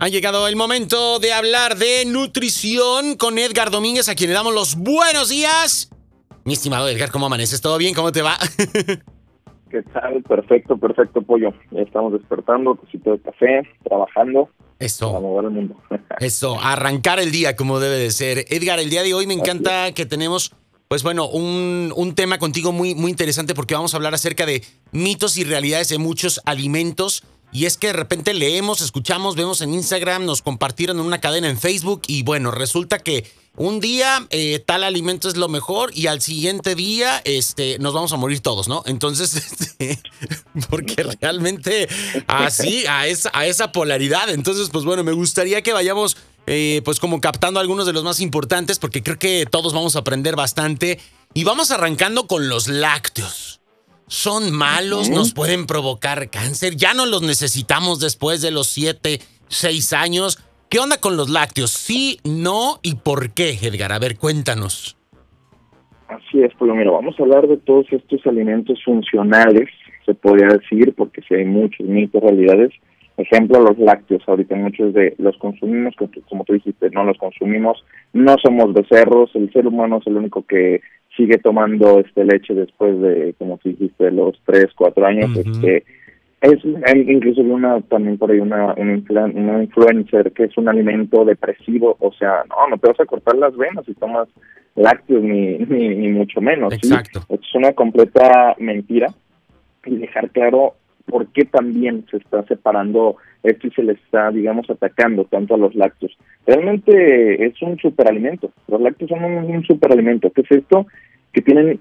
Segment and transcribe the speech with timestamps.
[0.00, 4.54] Ha llegado el momento de hablar de nutrición con Edgar Domínguez, a quien le damos
[4.54, 5.90] los buenos días.
[6.44, 7.60] Mi estimado Edgar, ¿cómo amaneces?
[7.60, 7.96] ¿Todo bien?
[7.96, 8.38] ¿Cómo te va?
[9.70, 10.22] ¿Qué tal?
[10.22, 11.52] Perfecto, perfecto, pollo.
[11.72, 14.48] Estamos despertando, cosito de café, trabajando.
[14.78, 15.08] Eso.
[15.08, 15.76] Para mover el mundo.
[16.20, 18.44] Eso, arrancar el día como debe de ser.
[18.50, 20.54] Edgar, el día de hoy me encanta que tenemos,
[20.86, 24.62] pues bueno, un, un tema contigo muy, muy interesante porque vamos a hablar acerca de
[24.92, 29.72] mitos y realidades de muchos alimentos y es que de repente leemos, escuchamos, vemos en
[29.72, 34.62] Instagram, nos compartieron en una cadena en Facebook y bueno, resulta que un día eh,
[34.64, 38.68] tal alimento es lo mejor y al siguiente día este, nos vamos a morir todos,
[38.68, 38.82] ¿no?
[38.86, 39.98] Entonces, este,
[40.70, 41.88] porque realmente
[42.26, 44.30] así, a esa, a esa polaridad.
[44.30, 48.20] Entonces, pues bueno, me gustaría que vayamos eh, pues como captando algunos de los más
[48.20, 51.00] importantes porque creo que todos vamos a aprender bastante
[51.34, 53.60] y vamos arrancando con los lácteos
[54.08, 59.92] son malos, nos pueden provocar cáncer, ya no los necesitamos después de los 7, 6
[59.92, 60.38] años.
[60.68, 61.70] ¿Qué onda con los lácteos?
[61.70, 63.92] ¿Sí, no y por qué, Edgar?
[63.92, 64.96] A ver, cuéntanos.
[66.08, 69.68] Así es, pues mira, vamos a hablar de todos estos alimentos funcionales,
[70.06, 72.72] se podría decir, porque si hay muchos mitos, realidades.
[73.18, 75.94] Ejemplo, los lácteos, ahorita muchos de los consumimos,
[76.28, 80.46] como tú dijiste, no los consumimos, no somos becerros, el ser humano es el único
[80.46, 80.80] que
[81.16, 85.36] sigue tomando este leche después de, como dijiste, los tres, cuatro años.
[85.36, 85.84] este,
[86.40, 92.12] es incluso una también por ahí una, una, influencer que es un alimento depresivo, o
[92.12, 94.28] sea, no, no te vas a cortar las venas si tomas
[94.76, 96.72] lácteos ni, ni, mucho menos.
[96.72, 97.22] Exacto.
[97.28, 99.08] Es una completa mentira
[99.84, 100.74] y dejar claro
[101.08, 105.58] por qué también se está separando esto y se le está, digamos, atacando tanto a
[105.58, 106.16] los lácteos.
[106.46, 108.50] Realmente es un superalimento.
[108.68, 110.30] Los lácteos son un, un superalimento.
[110.30, 110.86] ¿Qué es esto?
[111.32, 111.80] que tienen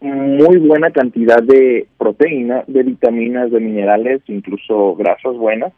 [0.00, 5.72] muy buena cantidad de proteína, de vitaminas, de minerales, incluso grasas buenas,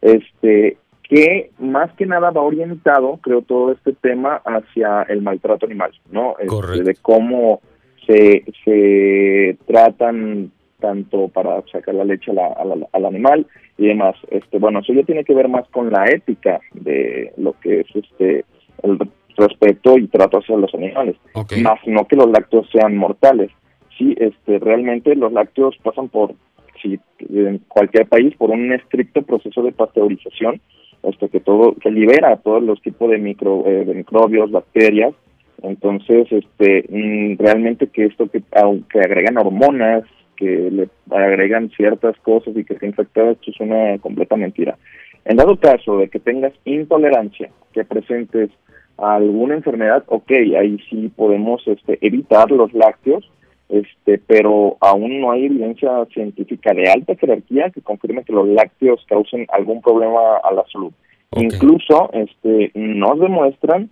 [0.00, 5.90] este que más que nada va orientado, creo, todo este tema hacia el maltrato animal,
[6.10, 6.36] ¿no?
[6.38, 7.62] Este, de cómo
[8.06, 10.50] se, se tratan
[10.80, 13.46] tanto para sacar la leche al animal
[13.76, 14.16] y demás.
[14.30, 17.86] Este, bueno, eso ya tiene que ver más con la ética de lo que es
[17.94, 18.44] este
[18.82, 18.98] el
[19.36, 21.16] respeto y trato hacia los animales,
[21.62, 23.50] más no que los lácteos sean mortales.
[23.96, 26.34] Sí, este, realmente los lácteos pasan por,
[26.80, 30.60] si en cualquier país, por un estricto proceso de pasteurización,
[31.02, 35.14] este, que todo, que libera todos los tipos de, micro, eh, de microbios, bacterias,
[35.62, 40.04] entonces, este, mm, realmente que esto que, aunque agregan hormonas,
[40.38, 44.78] que le agregan ciertas cosas y que se infectado, esto es una completa mentira.
[45.24, 48.50] En dado caso de que tengas intolerancia, que presentes
[48.96, 53.30] alguna enfermedad, ok, ahí sí podemos este, evitar los lácteos,
[53.68, 59.04] este, pero aún no hay evidencia científica de alta jerarquía que confirme que los lácteos
[59.08, 60.92] causen algún problema a la salud.
[61.36, 63.90] Incluso este, nos demuestran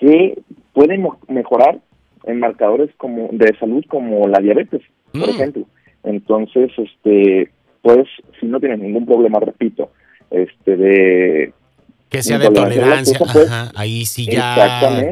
[0.00, 0.38] que
[0.72, 1.78] pueden mejorar
[2.24, 4.82] en marcadores como de salud como la diabetes,
[5.12, 5.30] por mm.
[5.30, 5.66] ejemplo.
[6.04, 7.50] Entonces, este,
[7.82, 8.06] pues
[8.40, 9.90] si no tienes ningún problema, repito,
[10.30, 11.52] este de
[12.08, 15.02] que sea de tolerancia, Ajá, ahí sí ya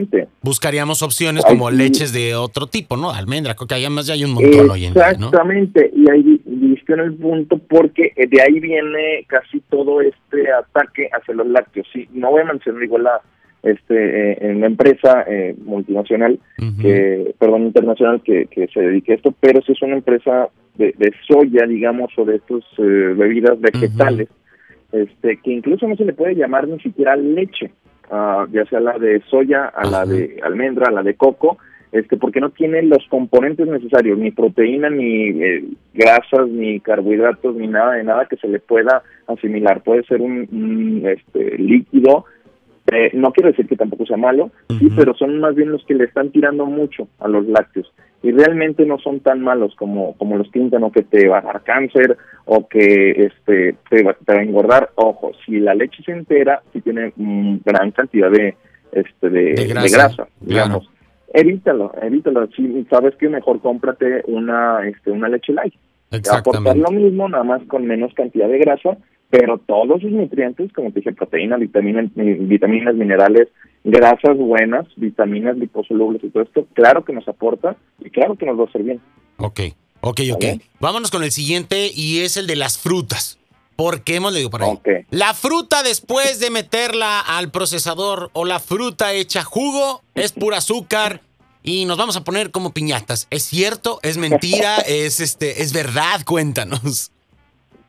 [0.40, 3.10] buscaríamos opciones como leches de otro tipo, ¿no?
[3.10, 6.94] Almendra, creo que además ya hay un montón hoy en día, Exactamente, y ahí viste
[6.94, 11.86] en el punto porque eh, de ahí viene casi todo este ataque hacia los lácteos.
[11.92, 13.20] Sí, no voy a mencionar igual la
[13.66, 16.38] este eh, en la empresa eh, multinacional,
[16.80, 20.94] que, perdón, internacional que, que se dedique a esto, pero si es una empresa de,
[20.96, 24.28] de soya, digamos, o de estas bebidas vegetales
[24.92, 27.70] este, que incluso no se le puede llamar ni siquiera leche,
[28.10, 31.58] uh, ya sea la de soya, a la de almendra, a la de coco,
[31.92, 37.66] este, porque no tiene los componentes necesarios, ni proteína, ni eh, grasas, ni carbohidratos, ni
[37.66, 39.82] nada de nada que se le pueda asimilar.
[39.82, 42.24] Puede ser un, este, líquido
[42.92, 45.94] eh, no quiero decir que tampoco sea malo, sí, pero son más bien los que
[45.94, 47.92] le están tirando mucho a los lácteos
[48.22, 51.42] y realmente no son tan malos como como los pintan o que te va a
[51.42, 54.90] dar cáncer o que este te va, a engordar.
[54.96, 58.56] Ojo, si la leche se entera, si tiene gran cantidad de
[58.92, 60.88] este de, grasa, digamos.
[61.32, 62.48] Evítalo, evítalo.
[62.56, 65.74] Si sabes que mejor cómprate una este una leche light.
[66.12, 68.96] Va a aportar lo mismo, nada más con menos cantidad de grasa
[69.30, 73.48] pero todos sus nutrientes, como te dije, proteínas, vitaminas, vitaminas, minerales,
[73.84, 78.58] grasas buenas, vitaminas liposolubles y todo esto, claro que nos aporta y claro que nos
[78.58, 79.00] va a hacer bien.
[79.38, 79.60] Ok,
[80.00, 80.44] ok, ok.
[80.80, 83.38] Vámonos con el siguiente y es el de las frutas.
[83.76, 84.78] ¿Por qué hemos leído por ahí?
[85.10, 91.20] La fruta después de meterla al procesador o la fruta hecha jugo es pura azúcar
[91.62, 93.26] y nos vamos a poner como piñatas.
[93.30, 93.98] ¿Es cierto?
[94.02, 94.76] ¿Es mentira?
[94.78, 96.22] ¿Es este es verdad?
[96.24, 97.12] Cuéntanos.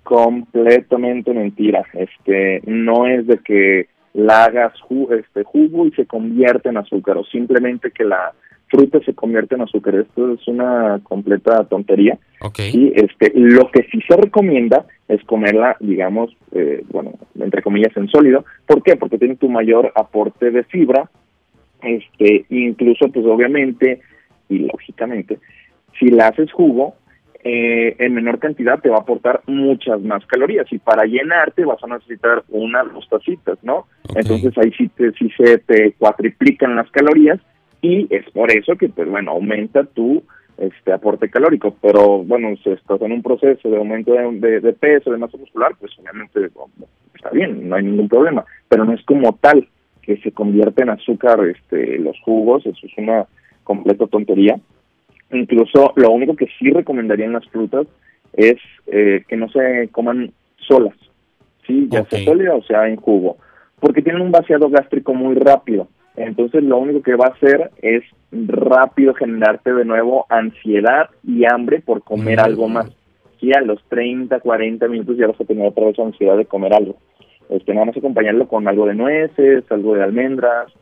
[0.08, 1.84] Completamente mentira.
[1.94, 4.72] Este, no es de que la hagas
[5.20, 8.32] este jugo y se convierte en azúcar o simplemente que la
[8.70, 9.96] fruta se convierte en azúcar.
[9.96, 12.18] Esto es una completa tontería.
[12.72, 18.08] Y este, lo que sí se recomienda es comerla, digamos, eh, bueno, entre comillas, en
[18.08, 18.46] sólido.
[18.66, 18.96] ¿Por qué?
[18.96, 21.10] Porque tiene tu mayor aporte de fibra,
[21.82, 24.00] este, incluso, pues obviamente
[24.48, 25.40] y lógicamente,
[26.00, 26.96] si la haces jugo,
[27.50, 31.82] eh, en menor cantidad te va a aportar muchas más calorías y para llenarte vas
[31.82, 33.88] a necesitar unas dos tacitas, ¿no?
[34.14, 37.40] Entonces ahí sí, te, sí se te cuatriplican las calorías
[37.82, 40.24] y es por eso que, pues bueno, aumenta tu
[40.58, 45.18] este aporte calórico, pero bueno, si estás en un proceso de aumento de, peso, de
[45.18, 46.50] masa muscular, pues obviamente
[47.16, 49.70] está bien, no hay ningún problema, pero no es como tal
[50.02, 53.26] que se convierte en azúcar este los jugos, eso es una
[53.64, 54.60] completa tontería.
[55.32, 57.88] Incluso lo único que sí recomendaría en las frutas
[58.34, 58.58] es
[58.88, 60.96] eh, que no se coman solas,
[61.66, 63.38] sí, ya sea sólida o sea en jugo,
[63.80, 65.88] porque tienen un vaciado gástrico muy rápido.
[66.16, 71.80] Entonces lo único que va a hacer es rápido generarte de nuevo ansiedad y hambre
[71.80, 72.74] por comer algo mm.
[72.74, 72.92] más.
[73.40, 76.74] Y a los 30, 40 minutos ya vas a tener otra vez ansiedad de comer
[76.74, 76.98] algo.
[77.50, 80.74] Este, vamos a acompañarlo con algo de nueces, algo de almendras,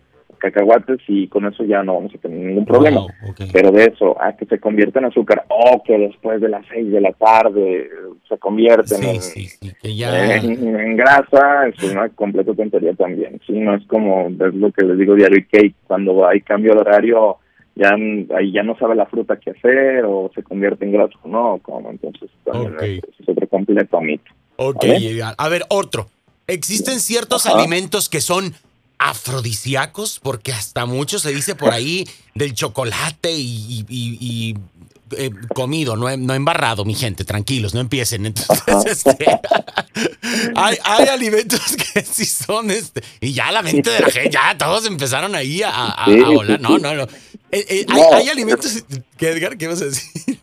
[0.51, 3.05] cacahuates y con eso ya no vamos a tener ningún problema.
[3.51, 6.91] Pero de eso a que se convierta en azúcar o que después de las 6
[6.91, 7.89] de la tarde
[8.27, 13.39] se convierte en, grasa, es una completa tontería también.
[13.45, 16.73] Sí, no es como es lo que les digo diario y cake, cuando hay cambio
[16.73, 17.37] de horario
[17.75, 17.93] ya
[18.37, 21.59] ahí ya no sabe la fruta qué hacer o se convierte en grasa o no,
[21.61, 24.31] como entonces también es, otro completo mito.
[24.57, 24.85] Ok,
[25.37, 26.07] a ver, otro.
[26.47, 28.53] Existen ciertos alimentos que son
[28.97, 34.55] afrodisíacos, porque hasta mucho se dice por ahí del chocolate y,
[35.17, 38.25] eh, comido, no, no, embarrado, mi gente, tranquilos, no empiecen.
[38.25, 39.25] Entonces, este,
[40.55, 44.85] hay, alimentos que sí son, este, y ya la mente de la gente, ya todos
[44.85, 46.59] empezaron ahí a, a, volar.
[46.59, 47.03] No, no, no.
[47.51, 48.83] Eh, eh, hay, hay, alimentos,
[49.17, 49.57] ¿qué, Edgar?
[49.57, 50.39] ¿Qué vas a decir?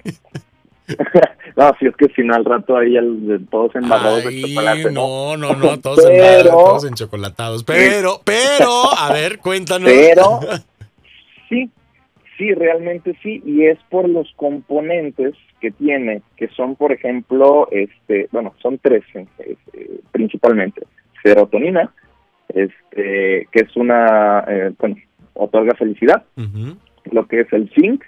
[1.56, 4.90] No, si es que si no al rato ahí el, todos embarrados de chocolate.
[4.90, 7.64] No, no, no, todos, pero, todos enchocolatados.
[7.64, 9.90] Pero, pero, a ver, cuéntanos.
[9.90, 10.40] Pero,
[11.48, 11.70] sí,
[12.38, 18.28] sí, realmente sí, y es por los componentes que tiene, que son, por ejemplo, este,
[18.32, 20.82] bueno, son tres este, principalmente.
[21.22, 21.92] Serotonina,
[22.48, 24.96] este, que es una, eh, bueno,
[25.34, 26.24] otorga felicidad,
[27.10, 28.02] lo que es el zinc,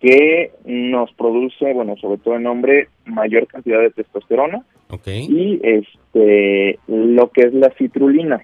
[0.00, 4.64] que nos produce, bueno, sobre todo en hombre, mayor cantidad de testosterona.
[5.06, 8.42] Y este, lo que es la citrulina,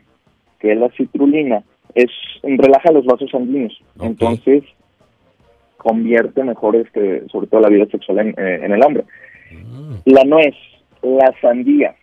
[0.61, 1.65] que es la citrulina,
[1.95, 2.11] es
[2.43, 3.81] relaja los vasos sanguíneos.
[4.01, 4.63] Entonces,
[5.79, 9.05] convierte mejor, este, sobre todo la vida sexual en, eh, el hombre.
[9.51, 9.95] Mm.
[10.05, 10.55] La nuez,
[11.03, 11.97] la sandía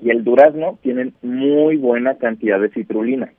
[0.00, 3.32] y el durazno tienen muy buena cantidad de citrulina.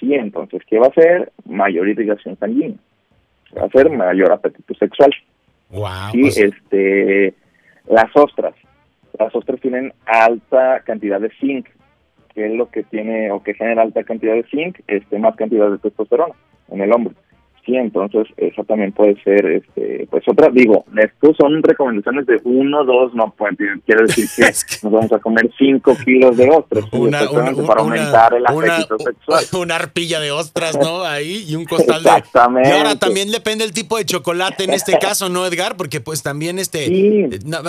[0.00, 1.32] Sí, entonces, ¿qué va a hacer?
[1.46, 2.76] Mayor irrigación sanguínea
[3.60, 5.12] hacer mayor apetito sexual.
[5.70, 7.34] Wow, y pues este,
[7.88, 8.54] las ostras.
[9.18, 11.68] Las ostras tienen alta cantidad de zinc,
[12.34, 15.70] que es lo que tiene o que genera alta cantidad de zinc, este, más cantidad
[15.70, 16.34] de testosterona
[16.70, 17.14] en el hombre.
[17.66, 22.84] Sí, entonces eso también puede ser, este, pues otra, digo, estos son recomendaciones de uno,
[22.84, 27.28] dos, no puede, quiere decir que nos vamos a comer cinco kilos de ostras una,
[27.66, 29.44] para aumentar el apetito sexual.
[29.60, 31.02] Una arpilla de ostras, ¿no?
[31.02, 32.10] Ahí y un costal de...
[32.10, 32.68] Exactamente.
[32.68, 35.76] Y ahora también depende el tipo de chocolate en este caso, ¿no, Edgar?
[35.76, 36.84] Porque pues también este,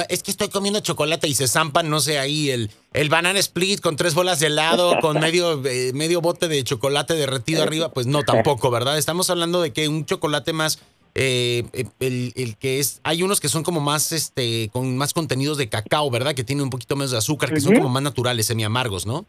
[0.10, 3.82] es que estoy comiendo chocolate y se zampan, no sé, ahí el el banana split
[3.82, 8.08] con tres bolas de helado, con medio, eh, medio bote de chocolate derretido arriba, pues
[8.08, 8.98] no, tampoco, ¿verdad?
[8.98, 13.50] Estamos hablando de que un chocolate más, eh, eh, el, que es, hay unos que
[13.50, 16.34] son como más, este, con más contenidos de cacao, ¿verdad?
[16.34, 19.25] Que tienen un poquito menos de azúcar, que son como más naturales, semi amargos, ¿no?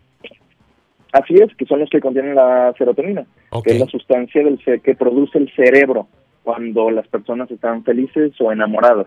[1.12, 3.27] Así es, que son los que contienen la serotonina,
[3.65, 6.07] que es la sustancia del que produce el cerebro
[6.43, 9.07] cuando las personas están felices o enamoradas.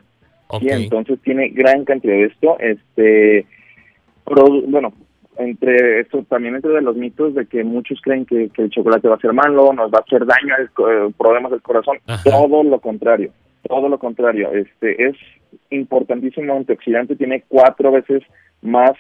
[0.60, 3.46] Y entonces tiene gran cantidad de esto, este
[4.25, 4.93] bueno,
[5.37, 9.15] entre esto también entre de los mitos de que muchos creen que, el chocolate va
[9.15, 13.31] a ser malo, nos va a hacer daño, eh, problemas del corazón, todo lo contrario,
[13.67, 15.15] todo lo contrario, este es
[15.69, 18.23] importantísimo antioxidante, tiene cuatro veces
[18.61, 18.91] más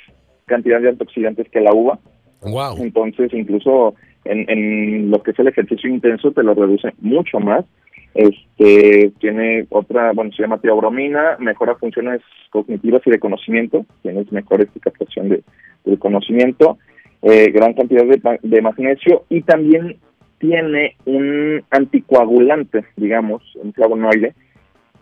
[0.45, 1.99] cantidad de antioxidantes que la uva,
[2.41, 2.77] wow.
[2.77, 7.65] entonces incluso en, en lo que es el ejercicio intenso te lo reduce mucho más
[8.13, 14.67] este tiene otra, bueno, se llama teobromina, mejora funciones cognitivas y de conocimiento, tiene mejor
[14.81, 15.43] captación de,
[15.85, 16.77] del conocimiento,
[17.21, 19.97] eh, gran cantidad de, magnesio y también
[20.39, 24.33] tiene un anticoagulante, digamos, un flavonoide,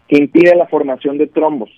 [0.08, 1.70] que impide la formación de trombos.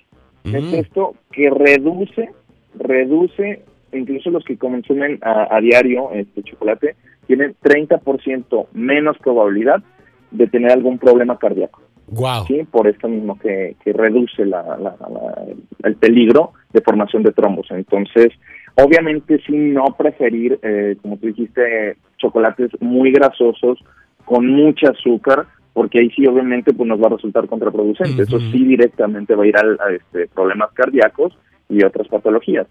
[0.44, 0.76] Es mm.
[0.76, 2.30] esto que reduce
[2.78, 6.96] reduce, incluso los que consumen a, diario este chocolate,
[7.28, 9.84] tienen 30% menos probabilidad
[10.32, 11.82] de tener algún problema cardíaco.
[12.08, 12.46] Wow.
[12.46, 12.64] ¿sí?
[12.70, 17.68] Por esto mismo que, que reduce el peligro de formación de trombos.
[17.70, 18.34] Entonces,
[18.76, 23.80] obviamente sí no preferir, eh, como tú dijiste, chocolates muy grasosos
[24.26, 28.24] con mucha azúcar, porque ahí sí obviamente pues nos va a resultar contraproducente.
[28.24, 31.38] Eso sí directamente va a ir a, este, problemas cardíacos
[31.70, 32.68] y otras patologías.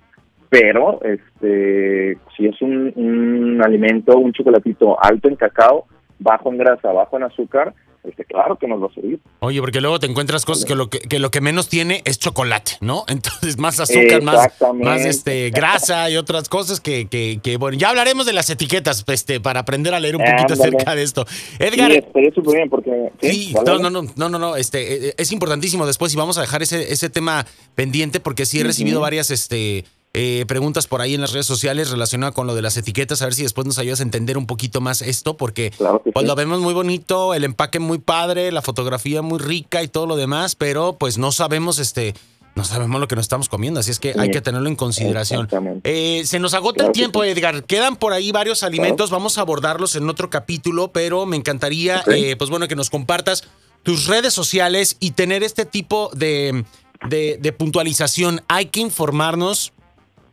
[0.51, 5.87] Pero este si es un, un alimento, un chocolatito alto en cacao,
[6.21, 9.21] bajo en grasa, bajo en azúcar, este, claro que nos va a servir.
[9.41, 12.73] Oye, porque luego te encuentras cosas que lo que, lo que menos tiene es chocolate,
[12.81, 13.05] ¿no?
[13.09, 18.25] Entonces, más azúcar, más, más este, grasa y otras cosas que, que, bueno, ya hablaremos
[18.25, 21.27] de las etiquetas, este, para aprender a leer un poquito acerca de esto.
[21.59, 21.93] Edgar.
[21.93, 23.11] Sí, bien porque.
[23.21, 26.41] Sí, no, no, no, no, no, este, e, e, es importantísimo después y vamos a
[26.41, 31.15] dejar ese, ese tema pendiente porque sí he recibido varias, este, eh, preguntas por ahí
[31.15, 33.79] en las redes sociales relacionadas con lo de las etiquetas, a ver si después nos
[33.79, 35.73] ayudas a entender un poquito más esto, porque
[36.13, 40.07] pues lo vemos muy bonito, el empaque muy padre, la fotografía muy rica y todo
[40.07, 42.15] lo demás, pero pues no sabemos este
[42.57, 45.49] no sabemos lo que nos estamos comiendo, así es que hay que tenerlo en consideración.
[45.85, 47.63] Eh, se nos agota el tiempo, Edgar.
[47.63, 52.35] Quedan por ahí varios alimentos, vamos a abordarlos en otro capítulo, pero me encantaría, eh,
[52.37, 53.45] pues bueno, que nos compartas
[53.85, 56.65] tus redes sociales y tener este tipo de,
[57.09, 58.43] de puntualización.
[58.49, 59.73] Hay que informarnos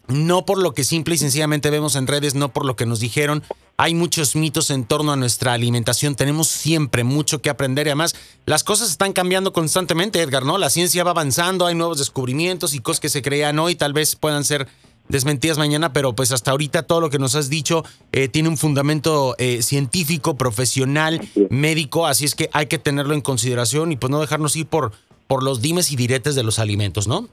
[0.07, 2.99] no por lo que simple y sencillamente vemos en redes, no por lo que nos
[2.99, 3.43] dijeron.
[3.77, 6.15] Hay muchos mitos en torno a nuestra alimentación.
[6.15, 10.57] Tenemos siempre mucho que aprender y además las cosas están cambiando constantemente, Edgar, ¿no?
[10.57, 14.15] La ciencia va avanzando, hay nuevos descubrimientos y cosas que se creían hoy tal vez
[14.15, 14.67] puedan ser
[15.09, 18.57] desmentidas mañana, pero pues hasta ahorita todo lo que nos has dicho eh, tiene un
[18.57, 24.11] fundamento eh, científico, profesional, médico, así es que hay que tenerlo en consideración y pues
[24.11, 24.91] no dejarnos ir por,
[25.27, 27.29] por los dimes y diretes de los alimentos, ¿no?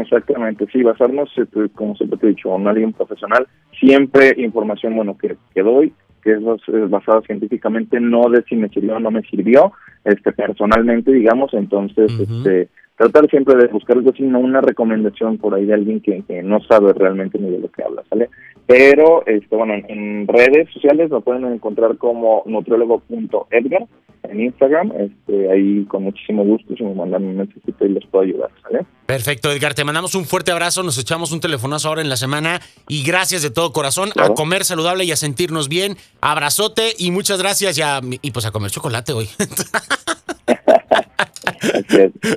[0.00, 3.46] Exactamente, sí, basarnos, este, como siempre te he dicho, en alguien profesional,
[3.78, 8.96] siempre información, bueno, que, que doy, que es basada científicamente, no de si me sirvió
[8.96, 9.72] o no me sirvió,
[10.04, 15.54] este personalmente, digamos, entonces, este tratar siempre de buscar algo así, no una recomendación por
[15.54, 18.28] ahí de alguien que, que, no sabe realmente ni de lo que habla, ¿sale?
[18.66, 23.86] Pero, este bueno, en, redes sociales lo pueden encontrar como nutriólogo.edgar
[24.24, 28.24] en Instagram, este, ahí con muchísimo gusto, si me mandan un mensajito y les puedo
[28.24, 28.84] ayudar, ¿sale?
[29.06, 32.60] Perfecto, Edgar, te mandamos un fuerte abrazo, nos echamos un telefonazo ahora en la semana
[32.88, 35.96] y gracias de todo corazón a comer saludable y a sentirnos bien.
[36.20, 39.28] Abrazote y muchas gracias ya, y pues a comer chocolate hoy.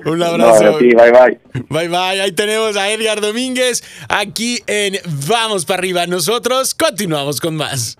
[0.05, 0.79] Un abrazo.
[0.79, 1.39] bye bye.
[1.69, 2.21] Bye bye.
[2.21, 4.97] Ahí tenemos a Edgar Domínguez aquí en
[5.27, 6.07] Vamos para arriba.
[6.07, 7.97] Nosotros continuamos con más.